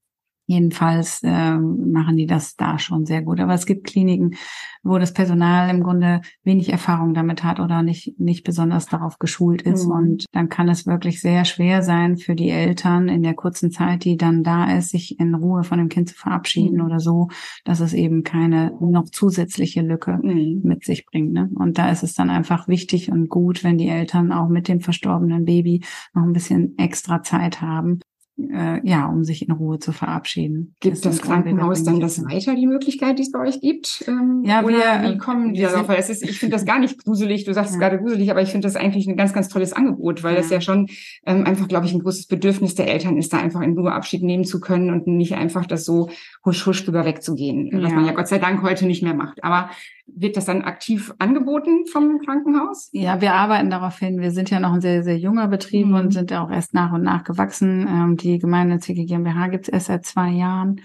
[0.47, 3.41] Jedenfalls äh, machen die das da schon sehr gut.
[3.41, 4.37] Aber es gibt Kliniken,
[4.83, 9.63] wo das Personal im Grunde wenig Erfahrung damit hat oder nicht, nicht besonders darauf geschult
[9.63, 9.87] ist.
[9.87, 9.93] Mhm.
[9.93, 14.05] Und dann kann es wirklich sehr schwer sein für die Eltern in der kurzen Zeit,
[14.05, 16.85] die dann da ist, sich in Ruhe von dem Kind zu verabschieden mhm.
[16.85, 17.29] oder so,
[17.65, 20.61] dass es eben keine noch zusätzliche Lücke mhm.
[20.63, 21.33] mit sich bringt.
[21.33, 21.51] Ne?
[21.55, 24.81] Und da ist es dann einfach wichtig und gut, wenn die Eltern auch mit dem
[24.81, 28.01] verstorbenen Baby noch ein bisschen extra Zeit haben,
[28.37, 30.75] äh, ja, um sich in Ruhe zu verabschieden.
[30.81, 34.05] Gibt das, das Krankenhaus dann das weiter, die Möglichkeit, die es bei euch gibt?
[34.09, 35.89] Ähm, ja, wir, wie äh, kommen wir darauf?
[35.89, 37.77] Weil es ist, ich finde das gar nicht gruselig, du sagst ja.
[37.77, 40.41] es gerade gruselig, aber ich finde das eigentlich ein ganz, ganz tolles Angebot, weil ja.
[40.41, 40.89] das ja schon
[41.27, 44.23] ähm, einfach, glaube ich, ein großes Bedürfnis der Eltern ist, da einfach in Ruhe Abschied
[44.23, 46.11] nehmen zu können und nicht einfach das so
[46.45, 47.83] husch husch drüber wegzugehen, ja.
[47.83, 49.45] was man ja Gott sei Dank heute nicht mehr macht.
[49.45, 49.71] Aber
[50.07, 52.89] wird das dann aktiv angeboten vom Krankenhaus?
[52.93, 54.21] Ja, wir arbeiten darauf hin.
[54.21, 55.95] Wir sind ja noch ein sehr, sehr junger Betrieb mhm.
[55.95, 57.87] und sind ja auch erst nach und nach gewachsen.
[57.89, 60.81] Ähm, die gemeinnützige GmbH gibt es erst seit zwei Jahren.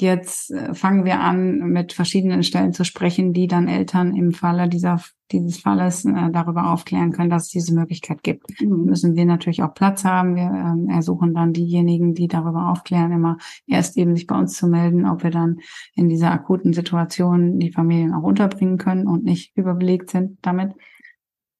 [0.00, 4.68] Jetzt äh, fangen wir an, mit verschiedenen Stellen zu sprechen, die dann Eltern im Falle
[4.68, 5.00] dieser,
[5.32, 8.60] dieses Falles äh, darüber aufklären können, dass es diese Möglichkeit gibt.
[8.60, 8.84] Mhm.
[8.86, 10.36] Müssen wir natürlich auch Platz haben.
[10.36, 14.66] Wir ähm, ersuchen dann diejenigen, die darüber aufklären, immer erst eben sich bei uns zu
[14.66, 15.60] melden, ob wir dann
[15.94, 20.72] in dieser akuten Situation die Familien auch unterbringen können und nicht überbelegt sind damit.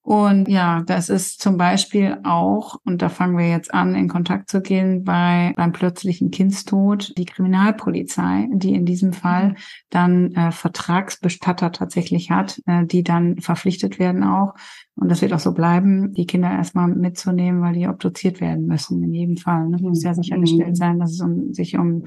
[0.08, 4.48] Und ja, das ist zum Beispiel auch, und da fangen wir jetzt an, in Kontakt
[4.48, 9.56] zu gehen bei beim plötzlichen Kindstod, die Kriminalpolizei, die in diesem Fall
[9.90, 14.54] dann äh, Vertragsbestatter tatsächlich hat, äh, die dann verpflichtet werden auch.
[14.94, 19.04] Und das wird auch so bleiben, die Kinder erstmal mitzunehmen, weil die obduziert werden müssen,
[19.04, 19.68] in jedem Fall.
[19.68, 19.76] Ne?
[19.78, 22.04] Muss ja sichergestellt sein, dass es um, sich um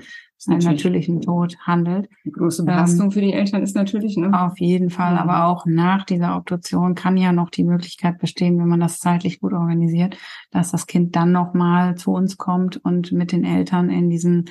[0.48, 2.10] einen natürlichen Tod handelt.
[2.24, 4.32] Eine große Belastung ähm, für die Eltern ist natürlich, ne?
[4.34, 5.22] Auf jeden Fall, ja.
[5.22, 9.40] aber auch nach dieser Obduktion kann ja noch die Möglichkeit bestehen, wenn man das zeitlich
[9.40, 10.18] gut organisiert,
[10.52, 14.46] dass das Kind dann nochmal zu uns kommt und mit den Eltern in diesen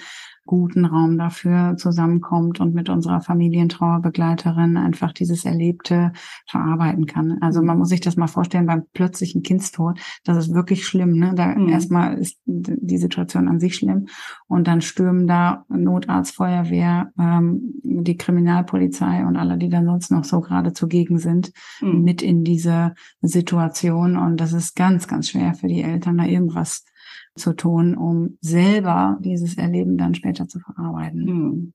[0.50, 6.12] guten Raum dafür zusammenkommt und mit unserer Familientrauerbegleiterin einfach dieses Erlebte
[6.44, 7.38] verarbeiten kann.
[7.40, 11.12] Also man muss sich das mal vorstellen beim plötzlichen Kindstod, das ist wirklich schlimm.
[11.12, 11.34] Ne?
[11.36, 11.68] Da mhm.
[11.68, 14.08] erstmal ist die Situation an sich schlimm
[14.48, 20.24] und dann stürmen da Notarzt, Feuerwehr, ähm, die Kriminalpolizei und alle, die dann sonst noch
[20.24, 22.02] so gerade zugegen sind, mhm.
[22.02, 26.84] mit in diese Situation und das ist ganz, ganz schwer für die Eltern, da irgendwas
[27.36, 31.26] zu tun, um selber dieses Erleben dann später zu verarbeiten.
[31.26, 31.72] Hm.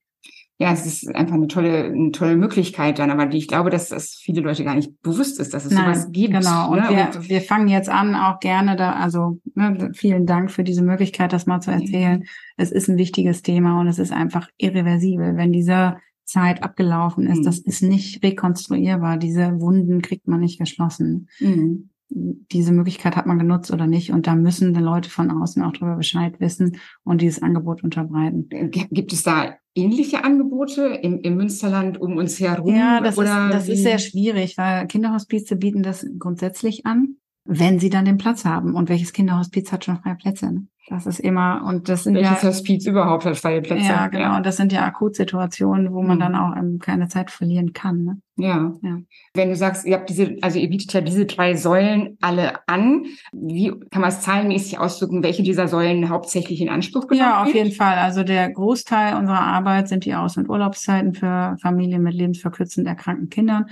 [0.58, 4.12] Ja, es ist einfach eine tolle, eine tolle Möglichkeit dann, aber ich glaube, dass das
[4.16, 6.34] viele Leute gar nicht bewusst ist, dass es Nein, sowas gibt.
[6.34, 6.72] Genau.
[6.72, 6.90] Und, ne?
[6.90, 10.82] wir, und wir fangen jetzt an, auch gerne da, also ne, vielen Dank für diese
[10.82, 12.20] Möglichkeit, das mal zu erzählen.
[12.20, 12.26] Mhm.
[12.56, 15.36] Es ist ein wichtiges Thema und es ist einfach irreversibel.
[15.36, 17.44] Wenn diese Zeit abgelaufen ist, mhm.
[17.44, 19.18] das ist nicht rekonstruierbar.
[19.18, 21.28] Diese Wunden kriegt man nicht geschlossen.
[21.40, 24.12] Mhm diese Möglichkeit hat man genutzt oder nicht.
[24.12, 28.48] Und da müssen die Leute von außen auch darüber Bescheid wissen und dieses Angebot unterbreiten.
[28.72, 32.74] Gibt es da ähnliche Angebote im, im Münsterland um uns herum?
[32.74, 37.90] Ja, das, ist, das ist sehr schwierig, weil Kinderhospize bieten das grundsätzlich an, wenn sie
[37.90, 38.76] dann den Platz haben.
[38.76, 40.52] Und welches Kinderhospiz hat schon freie Plätze?
[40.52, 40.68] Ne?
[40.88, 42.50] Das ist immer, und das sind Welches ja.
[42.50, 43.88] Hospiz überhaupt hat freie Plätze.
[43.88, 44.24] Ja, genau.
[44.24, 44.38] Ja.
[44.38, 46.22] Und das sind ja Akutsituationen, wo man mhm.
[46.22, 48.04] dann auch ähm, keine Zeit verlieren kann.
[48.04, 48.22] Ne?
[48.38, 48.72] Ja.
[48.84, 49.00] ja.
[49.34, 53.06] Wenn du sagst, ihr habt diese, also ihr bietet ja diese drei Säulen alle an.
[53.32, 57.48] Wie kann man es zahlenmäßig ausdrücken, welche dieser Säulen hauptsächlich in Anspruch genommen Ja, auf
[57.48, 57.56] wird?
[57.56, 57.98] jeden Fall.
[57.98, 63.30] Also der Großteil unserer Arbeit sind die Aus- und Urlaubszeiten für Familien mit lebensverkürzend erkrankten
[63.30, 63.66] Kindern.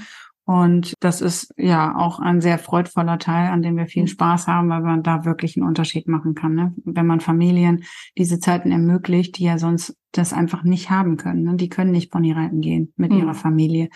[0.45, 4.07] Und das ist ja auch ein sehr freudvoller Teil, an dem wir viel mhm.
[4.07, 6.53] Spaß haben, weil man da wirklich einen Unterschied machen kann.
[6.53, 6.73] Ne?
[6.83, 7.83] Wenn man Familien
[8.17, 11.43] diese Zeiten ermöglicht, die ja sonst das einfach nicht haben können.
[11.43, 11.55] Ne?
[11.55, 13.19] Die können nicht Ponyreiten gehen mit mhm.
[13.19, 13.89] ihrer Familie.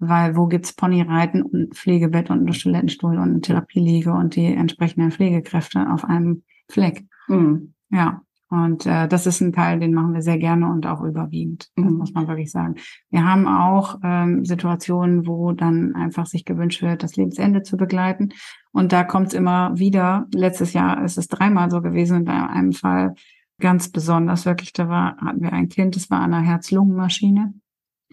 [0.00, 5.12] Weil wo gibt's Ponyreiten und Pflegebett und einen Toilettenstuhl und eine Therapieliege und die entsprechenden
[5.12, 7.06] Pflegekräfte auf einem Fleck?
[7.28, 7.74] Mhm.
[7.90, 8.22] Ja.
[8.52, 11.70] Und äh, das ist ein Teil, den machen wir sehr gerne und auch überwiegend.
[11.74, 11.94] Mhm.
[11.94, 12.74] muss man wirklich sagen.
[13.08, 18.34] Wir haben auch ähm, Situationen, wo dann einfach sich gewünscht wird, das Lebensende zu begleiten.
[18.70, 20.26] Und da kommt es immer wieder.
[20.34, 23.14] Letztes Jahr ist es dreimal so gewesen und bei einem Fall
[23.58, 24.74] ganz besonders wirklich.
[24.74, 27.54] Da war hatten wir ein Kind, das war an einer Herz-Lungen-Maschine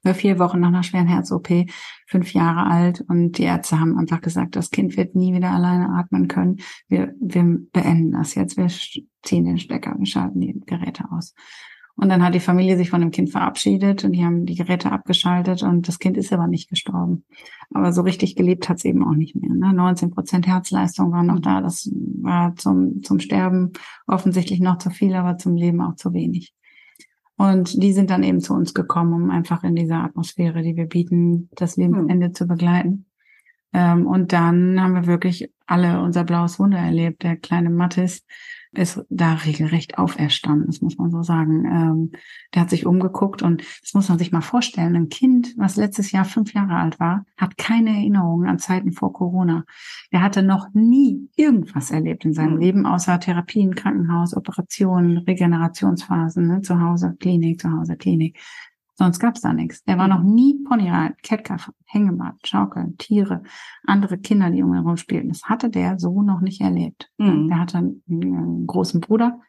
[0.04, 1.50] für vier Wochen nach einer schweren Herz-OP,
[2.08, 3.02] fünf Jahre alt.
[3.08, 6.58] Und die Ärzte haben einfach gesagt, das Kind wird nie wieder alleine atmen können.
[6.88, 8.58] Wir, wir beenden das jetzt.
[8.58, 8.68] Wir
[9.24, 11.34] ziehen den Stecker, wir schalten die Geräte aus.
[12.00, 14.90] Und dann hat die Familie sich von dem Kind verabschiedet und die haben die Geräte
[14.90, 17.26] abgeschaltet und das Kind ist aber nicht gestorben.
[17.74, 19.54] Aber so richtig gelebt hat es eben auch nicht mehr.
[19.54, 19.74] Ne?
[19.74, 21.60] 19 Prozent Herzleistung waren noch da.
[21.60, 23.74] Das war zum, zum Sterben
[24.08, 26.54] offensichtlich noch zu viel, aber zum Leben auch zu wenig.
[27.40, 30.88] Und die sind dann eben zu uns gekommen, um einfach in dieser Atmosphäre, die wir
[30.88, 32.34] bieten, das Lebensende hm.
[32.34, 33.06] zu begleiten.
[33.72, 37.24] Ähm, und dann haben wir wirklich alle unser blaues Wunder erlebt.
[37.24, 38.26] Der kleine Mattis
[38.72, 41.66] ist da regelrecht auferstanden, das muss man so sagen.
[41.66, 42.12] Ähm,
[42.54, 44.96] der hat sich umgeguckt und das muss man sich mal vorstellen.
[44.96, 49.12] Ein Kind, was letztes Jahr fünf Jahre alt war, hat keine Erinnerungen an Zeiten vor
[49.12, 49.66] Corona.
[50.12, 52.60] Der hatte noch nie irgendwas erlebt in seinem mhm.
[52.60, 58.38] Leben, außer Therapien, Krankenhaus, Operationen, Regenerationsphasen, ne, zu Hause, Klinik, zu Hause, Klinik.
[59.00, 59.82] Sonst gab's da nichts.
[59.86, 63.44] Er war noch nie Ponyreiten, Kettkaff, Hängebad, Schaukeln, Tiere,
[63.86, 65.30] andere Kinder, die um ihn herum spielten.
[65.30, 67.10] Das hatte der so noch nicht erlebt.
[67.18, 67.50] Mhm.
[67.50, 69.40] Er hatte einen, einen großen Bruder,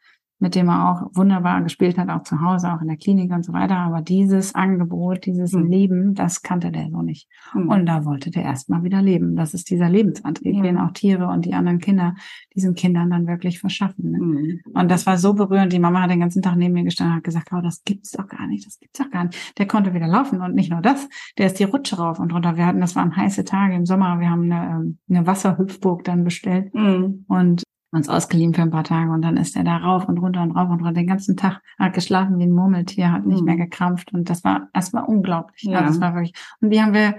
[0.40, 3.44] mit dem er auch wunderbar gespielt hat, auch zu Hause, auch in der Klinik und
[3.44, 3.76] so weiter.
[3.76, 5.70] Aber dieses Angebot, dieses mhm.
[5.70, 7.29] Leben, das kannte der so nicht.
[7.55, 7.68] Mhm.
[7.68, 9.37] Und da wollte der erstmal wieder leben.
[9.37, 10.62] Das ist dieser Lebensantrieb, ja.
[10.62, 12.14] den auch Tiere und die anderen Kinder
[12.55, 14.11] diesen Kindern dann wirklich verschaffen.
[14.11, 14.18] Ne?
[14.18, 14.61] Mhm.
[14.72, 15.72] Und das war so berührend.
[15.74, 18.12] Die Mama hat den ganzen Tag neben mir gestanden und hat gesagt, oh, das gibt's
[18.12, 19.59] doch gar nicht, das gibt's doch gar nicht.
[19.59, 22.57] Der konnte wieder laufen und nicht nur das, der ist die Rutsche rauf und runter.
[22.57, 26.24] Wir hatten, das waren heiße Tage im Sommer, wir haben eine, ähm, eine Wasserhüpfburg dann
[26.24, 27.26] bestellt mhm.
[27.29, 30.42] und uns ausgeliehen für ein paar Tage und dann ist er da rauf und runter
[30.42, 33.46] und rauf und runter den ganzen Tag, hat geschlafen wie ein Murmeltier, hat nicht mhm.
[33.46, 35.62] mehr gekrampft und das war, das war unglaublich.
[35.62, 35.83] Ja.
[35.83, 37.16] das war wirklich, und die haben wir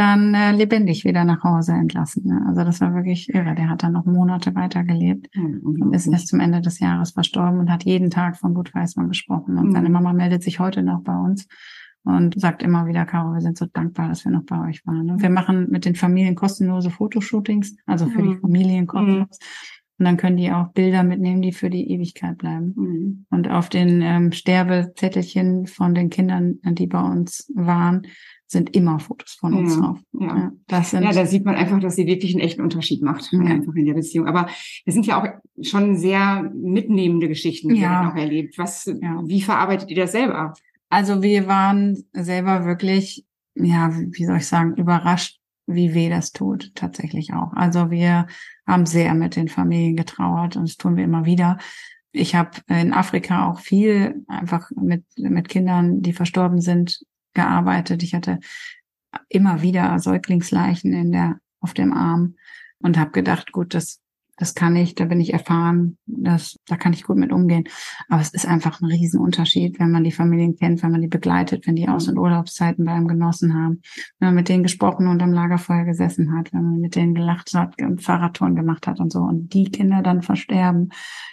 [0.00, 2.26] dann äh, lebendig wieder nach Hause entlassen.
[2.26, 2.42] Ne?
[2.48, 3.54] Also das war wirklich irre.
[3.54, 5.60] Der hat dann noch Monate weitergelebt mhm.
[5.62, 9.08] und ist erst zum Ende des Jahres verstorben und hat jeden Tag von Gut Weißmann
[9.08, 9.58] gesprochen.
[9.58, 9.72] Und mhm.
[9.72, 11.48] seine Mama meldet sich heute noch bei uns
[12.04, 15.10] und sagt immer wieder, Caro, wir sind so dankbar, dass wir noch bei euch waren.
[15.10, 18.40] Und wir machen mit den Familien kostenlose Fotoshootings, also für die mhm.
[18.40, 19.38] Familien kostenlos.
[20.00, 22.72] Und dann können die auch Bilder mitnehmen, die für die Ewigkeit bleiben.
[22.74, 23.26] Mhm.
[23.28, 28.06] Und auf den ähm, Sterbezettelchen von den Kindern, die bei uns waren,
[28.46, 29.98] sind immer Fotos von uns ja, drauf.
[30.18, 30.52] Ja.
[30.68, 33.40] Das sind, ja, da sieht man einfach, dass sie wirklich einen echten Unterschied macht, ja.
[33.40, 34.26] einfach in der Beziehung.
[34.26, 34.48] Aber
[34.84, 35.28] wir sind ja auch
[35.62, 38.02] schon sehr mitnehmende Geschichten, die ja.
[38.02, 38.56] ihr auch erlebt.
[38.56, 39.22] Was, ja.
[39.26, 40.54] wie verarbeitet ihr das selber?
[40.88, 45.39] Also wir waren selber wirklich, ja, wie soll ich sagen, überrascht,
[45.74, 47.52] wie weh das tut, tatsächlich auch.
[47.52, 48.26] Also wir
[48.66, 51.58] haben sehr mit den Familien getrauert und das tun wir immer wieder.
[52.12, 57.04] Ich habe in Afrika auch viel einfach mit, mit Kindern, die verstorben sind,
[57.34, 58.02] gearbeitet.
[58.02, 58.40] Ich hatte
[59.28, 62.36] immer wieder Säuglingsleichen in der, auf dem Arm
[62.80, 64.00] und habe gedacht, gut, das
[64.40, 67.64] das kann ich, da bin ich erfahren, das, da kann ich gut mit umgehen.
[68.08, 71.66] Aber es ist einfach ein Riesenunterschied, wenn man die Familien kennt, wenn man die begleitet,
[71.66, 73.82] wenn die Aus- und Urlaubszeiten bei einem genossen haben,
[74.18, 77.52] wenn man mit denen gesprochen und am Lagerfeuer gesessen hat, wenn man mit denen gelacht
[77.52, 79.20] hat, Fahrradtouren gemacht hat und so.
[79.20, 80.88] Und die Kinder dann versterben,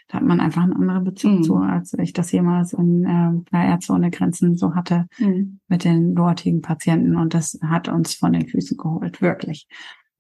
[0.09, 1.43] da hat man einfach eine andere Beziehung mhm.
[1.43, 3.05] zu, als ich das jemals in
[3.53, 5.61] äh, Ärzte ohne Grenzen so hatte mhm.
[5.69, 7.15] mit den dortigen Patienten.
[7.15, 9.69] Und das hat uns von den Füßen geholt, wirklich.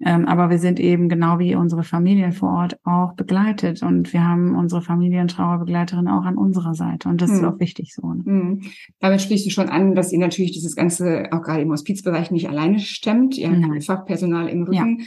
[0.05, 4.23] Ähm, aber wir sind eben genau wie unsere Familien vor Ort auch begleitet und wir
[4.23, 7.37] haben unsere Familientrauerbegleiterin auch an unserer Seite und das hm.
[7.37, 8.13] ist auch wichtig so.
[8.13, 8.23] Ne?
[8.25, 8.61] Hm.
[8.99, 12.47] Damit sprichst du schon an, dass ihr natürlich dieses Ganze auch gerade im Hospizbereich nicht
[12.47, 13.37] alleine stemmt.
[13.37, 14.99] Ihr habt Fachpersonal im Rücken.
[14.99, 15.05] Ja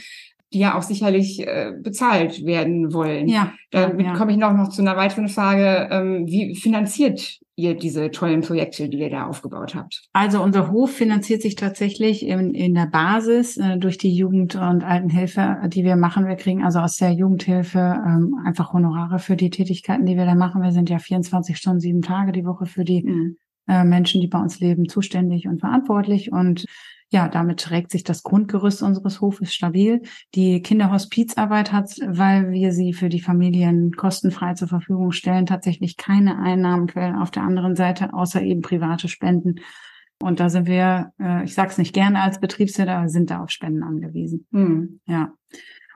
[0.53, 3.27] die ja auch sicherlich äh, bezahlt werden wollen.
[3.27, 3.53] Ja.
[3.71, 4.13] Damit ja.
[4.15, 5.87] komme ich noch, noch zu einer weiteren Frage.
[5.91, 10.03] Ähm, wie finanziert ihr diese tollen Projekte, die ihr da aufgebaut habt?
[10.11, 14.83] Also unser Hof finanziert sich tatsächlich in, in der Basis äh, durch die Jugend- und
[14.83, 16.27] Altenhilfe, die wir machen.
[16.27, 20.35] Wir kriegen also aus der Jugendhilfe ähm, einfach Honorare für die Tätigkeiten, die wir da
[20.35, 20.61] machen.
[20.61, 23.37] Wir sind ja 24 Stunden, sieben Tage die Woche für die mhm.
[23.67, 26.65] äh, Menschen, die bei uns leben, zuständig und verantwortlich und
[27.11, 30.01] ja, damit trägt sich das Grundgerüst unseres Hofes stabil.
[30.33, 36.39] Die Kinderhospizarbeit hat, weil wir sie für die Familien kostenfrei zur Verfügung stellen, tatsächlich keine
[36.39, 39.55] Einnahmenquellen auf der anderen Seite, außer eben private Spenden.
[40.21, 43.43] Und da sind wir, äh, ich sage es nicht gerne als Betriebswirt, aber sind da
[43.43, 44.47] auf Spenden angewiesen.
[44.53, 45.01] Hm.
[45.05, 45.33] Ja.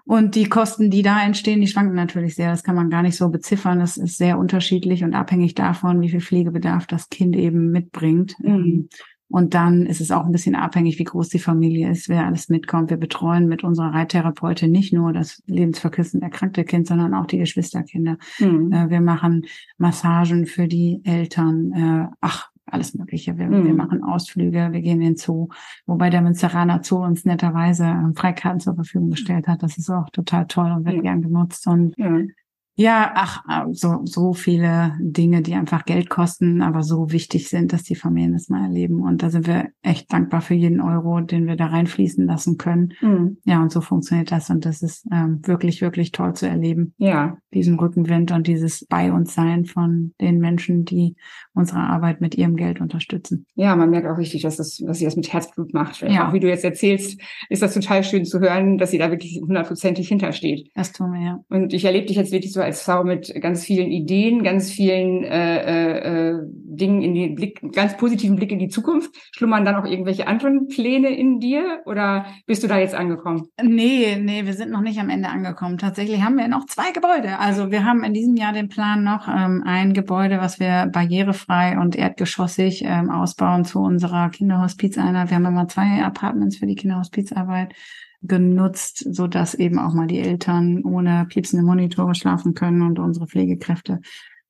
[0.04, 2.52] Und die Kosten, die da entstehen, die schwanken natürlich sehr.
[2.52, 3.80] Das kann man gar nicht so beziffern.
[3.80, 8.36] Das ist sehr unterschiedlich und abhängig davon, wie viel Pflegebedarf das Kind eben mitbringt.
[8.40, 8.90] Mhm.
[9.28, 12.50] Und dann ist es auch ein bisschen abhängig, wie groß die Familie ist, wer alles
[12.50, 12.92] mitkommt.
[12.92, 18.18] Wir betreuen mit unserer Reittherapeutin nicht nur das lebensverkürzend erkrankte Kind, sondern auch die Geschwisterkinder.
[18.40, 18.72] Mhm.
[18.72, 19.46] Äh, wir machen
[19.78, 21.72] Massagen für die Eltern.
[21.72, 23.38] Äh, ach, alles Mögliche.
[23.38, 23.66] Wir, mhm.
[23.66, 25.50] wir, machen Ausflüge, wir gehen in den Zoo,
[25.86, 29.64] wobei der Münsteraner Zoo uns netterweise Freikarten zur Verfügung gestellt hat.
[29.64, 31.02] Das ist auch total toll und wird mhm.
[31.02, 31.68] gern genutzt.
[31.68, 32.22] Und ja.
[32.78, 37.72] Ja, ach, äh, so, so viele Dinge, die einfach Geld kosten, aber so wichtig sind,
[37.72, 39.02] dass die Familien das mal erleben.
[39.02, 42.94] Und da sind wir echt dankbar für jeden Euro, den wir da reinfließen lassen können.
[43.02, 43.38] Mhm.
[43.46, 44.50] Ja, und so funktioniert das.
[44.50, 46.94] Und das ist ähm, wirklich, wirklich toll zu erleben.
[46.98, 47.38] Ja.
[47.54, 51.16] Diesen Rückenwind und dieses Bei uns sein von den Menschen, die
[51.54, 53.46] unsere Arbeit mit ihrem Geld unterstützen.
[53.56, 56.02] Ja, man merkt auch richtig, dass, das, dass sie das mit Herzblut macht.
[56.02, 56.28] Ja.
[56.28, 59.40] Auch wie du jetzt erzählst, ist das total schön zu hören, dass sie da wirklich
[59.42, 60.70] hundertprozentig hintersteht.
[60.76, 61.44] Das tun wir, ja.
[61.48, 65.24] Und ich erlebe dich jetzt wirklich so als Frau mit ganz vielen Ideen, ganz vielen
[65.24, 66.40] äh, äh, äh,
[66.76, 69.12] Dingen in die Blick, ganz positiven Blick in die Zukunft.
[69.32, 73.48] Schlummern dann auch irgendwelche anderen Pläne in dir oder bist du da jetzt angekommen?
[73.62, 75.78] Nee, nee, wir sind noch nicht am Ende angekommen.
[75.78, 77.40] Tatsächlich haben wir noch zwei Gebäude.
[77.40, 81.78] Also wir haben in diesem Jahr den Plan noch ähm, ein Gebäude, was wir barrierefrei
[81.80, 85.30] und erdgeschossig ähm, ausbauen zu unserer Kinderhospizeinheit.
[85.30, 87.74] Wir haben immer zwei Apartments für die Kinderhospizarbeit
[88.28, 93.28] genutzt, so dass eben auch mal die Eltern ohne piepsende Monitore schlafen können und unsere
[93.28, 94.02] Pflegekräfte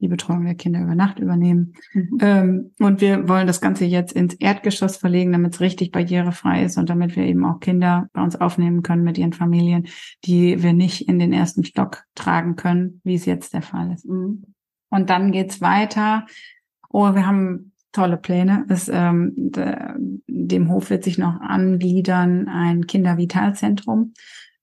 [0.05, 1.73] die Betreuung der Kinder über Nacht übernehmen.
[1.93, 2.17] Mhm.
[2.21, 6.77] Ähm, und wir wollen das Ganze jetzt ins Erdgeschoss verlegen, damit es richtig barrierefrei ist
[6.77, 9.87] und damit wir eben auch Kinder bei uns aufnehmen können mit ihren Familien,
[10.23, 14.05] die wir nicht in den ersten Stock tragen können, wie es jetzt der Fall ist.
[14.05, 14.43] Mhm.
[14.89, 16.27] Und dann geht's weiter.
[16.89, 18.65] Oh, wir haben tolle Pläne.
[18.69, 19.75] Es, ähm, de,
[20.27, 24.13] dem Hof wird sich noch angliedern ein Kindervitalzentrum.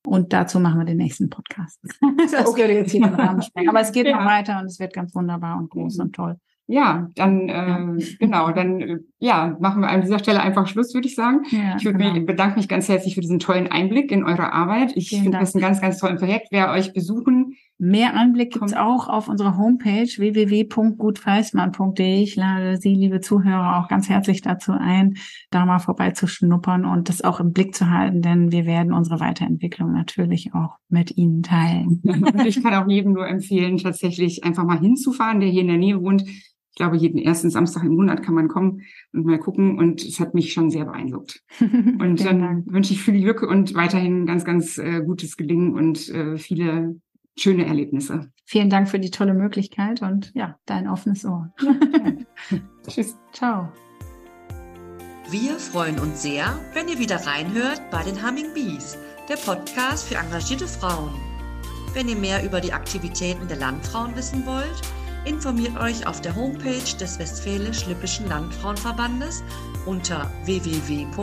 [0.04, 1.80] Und dazu machen wir den nächsten Podcast.
[2.32, 2.62] das okay.
[2.62, 3.68] würde jetzt hier den Rahmen sprengen.
[3.68, 4.16] Aber es geht ja.
[4.16, 6.36] noch weiter und es wird ganz wunderbar und groß und toll.
[6.68, 11.08] Ja, dann äh, genau, dann äh, ja, machen wir an dieser Stelle einfach Schluss, würde
[11.08, 11.42] ich sagen.
[11.50, 12.12] Ja, ich genau.
[12.12, 14.92] mich bedanke mich ganz herzlich für diesen tollen Einblick in eure Arbeit.
[14.94, 16.48] Ich finde das ein ganz, ganz tolles Projekt.
[16.50, 22.22] Wer euch besuchen Mehr Anblick gibt's auch auf unserer Homepage www.gutfeismann.de.
[22.22, 25.16] Ich lade Sie, liebe Zuhörer, auch ganz herzlich dazu ein,
[25.50, 29.92] da mal vorbeizuschnuppern und das auch im Blick zu halten, denn wir werden unsere Weiterentwicklung
[29.92, 32.00] natürlich auch mit Ihnen teilen.
[32.04, 35.78] Und ich kann auch jedem nur empfehlen, tatsächlich einfach mal hinzufahren, der hier in der
[35.78, 36.22] Nähe wohnt.
[36.24, 39.76] Ich glaube, jeden ersten Samstag im Monat kann man kommen und mal gucken.
[39.76, 41.42] Und es hat mich schon sehr beeindruckt.
[41.60, 46.38] Und dann wünsche ich viel Glück und weiterhin ganz, ganz äh, gutes Gelingen und äh,
[46.38, 46.94] viele
[47.36, 48.30] schöne Erlebnisse.
[48.44, 51.52] Vielen Dank für die tolle Möglichkeit und ja, dein offenes Ohr.
[52.86, 53.16] Tschüss.
[53.32, 53.72] Ciao.
[55.30, 60.16] Wir freuen uns sehr, wenn ihr wieder reinhört bei den Humming Bees, der Podcast für
[60.16, 61.14] engagierte Frauen.
[61.94, 64.82] Wenn ihr mehr über die Aktivitäten der Landfrauen wissen wollt,
[65.24, 69.42] informiert euch auf der Homepage des Westfälisch-Lippischen Landfrauenverbandes
[69.86, 71.16] unter www.wllv.de.